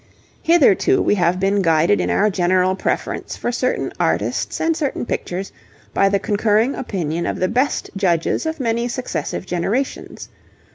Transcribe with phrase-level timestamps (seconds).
[0.41, 5.51] Hitherto we have been guided in our general preference for certain artists and certain pictures
[5.93, 10.29] by the concurring opinion of the best judges of many successive generations.